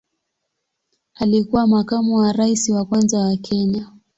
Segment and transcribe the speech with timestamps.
[1.15, 3.91] Alikuwa makamu wa rais wa kwanza wa Kenya.